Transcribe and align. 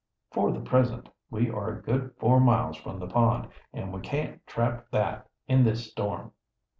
"For 0.31 0.51
the 0.51 0.61
present. 0.61 1.09
We 1.29 1.51
are 1.51 1.69
a 1.69 1.79
good 1.83 2.15
four 2.17 2.39
miles 2.39 2.75
from 2.75 2.97
the 2.97 3.05
pond, 3.05 3.49
and 3.71 3.93
we 3.93 4.01
can't 4.01 4.43
tramp 4.47 4.87
that 4.89 5.29
in 5.47 5.63
this 5.63 5.91
storm." 5.91 6.31